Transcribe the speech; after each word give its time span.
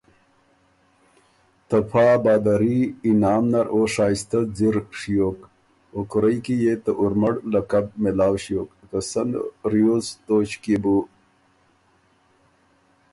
ته 1.67 1.77
پا 1.89 2.05
بهادري 2.23 2.79
انعام 3.09 3.43
نر 3.51 3.65
او 3.73 3.79
شائسته 3.95 4.39
ځِر 4.57 4.75
ڒیوک۔ 4.97 5.39
او 5.93 5.99
کُورئ 6.11 6.37
کی 6.45 6.55
يې 6.63 6.73
ته 6.83 6.91
اورمړ 6.99 7.33
لقب 7.53 7.85
مېلاؤ 8.01 8.35
ݭیوک، 8.43 8.69
که 8.89 8.99
سن 9.11 9.29
ریوز 9.71 10.05
توݭکيې 10.25 10.75
بو 10.83 10.97